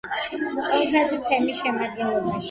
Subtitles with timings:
[0.67, 2.39] ჭონქაძის თემის შემადგენლობაში.